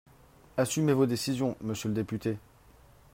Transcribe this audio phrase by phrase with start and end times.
[0.57, 2.39] Assumez vos décisions, monsieur le député